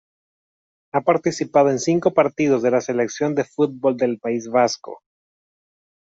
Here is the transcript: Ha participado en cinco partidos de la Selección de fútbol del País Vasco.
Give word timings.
Ha 0.93 1.01
participado 1.01 1.69
en 1.69 1.77
cinco 1.77 2.15
partidos 2.15 2.63
de 2.63 2.71
la 2.71 2.81
Selección 2.81 3.35
de 3.35 3.43
fútbol 3.43 3.97
del 3.97 4.17
País 4.17 4.49
Vasco. 4.49 5.01